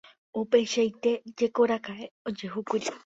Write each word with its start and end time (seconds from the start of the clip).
Upeichaite 0.41 1.11
jekorakaʼe 1.41 2.05
ojehúkuri. 2.27 2.87